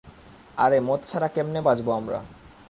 [0.57, 2.19] আরে, মদ ছাড়া ক্যামনে বাঁচব আমরা?